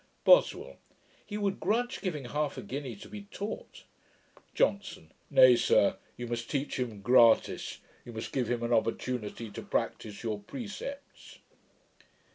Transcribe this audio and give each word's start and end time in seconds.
BOSWELL. 0.23 0.77
'He 1.27 1.37
would 1.37 1.59
grudge 1.59 2.01
giving 2.01 2.25
half 2.25 2.57
a 2.57 2.63
guinea 2.63 2.95
to 2.95 3.07
be 3.07 3.25
taught' 3.25 3.83
JOHNSON. 4.55 5.11
'Nay, 5.29 5.55
sir, 5.55 5.97
you 6.17 6.25
must 6.25 6.49
teach 6.49 6.79
him 6.79 7.01
gratis. 7.01 7.77
You 8.03 8.11
must 8.13 8.31
give 8.33 8.49
him 8.49 8.63
an 8.63 8.73
opportunity 8.73 9.51
to 9.51 9.61
practice 9.61 10.23
your 10.23 10.39
precepts.' 10.39 11.37